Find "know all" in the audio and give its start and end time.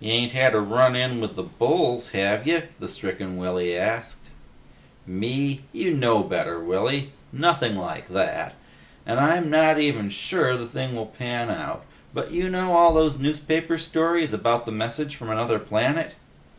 12.48-12.94